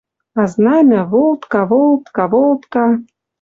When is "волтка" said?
1.11-1.61, 1.71-2.23, 2.33-2.83